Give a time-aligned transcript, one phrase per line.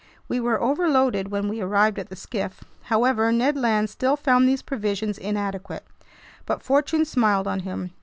[0.27, 2.63] We were overloaded when we arrived at the skiff.
[2.85, 5.85] However, Ned Land still found these provisions inadequate.
[6.47, 7.91] But fortune smiled on him.